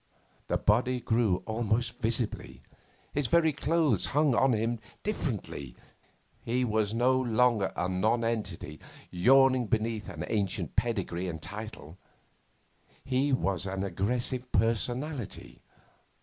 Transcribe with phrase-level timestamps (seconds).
[0.47, 2.63] The body grew almost visibly;
[3.13, 5.75] his very clothes hung on him differently;
[6.43, 8.79] he was no longer a nonentity
[9.11, 11.99] yawning beneath an ancient pedigree and title;
[13.03, 15.61] he was an aggressive personality.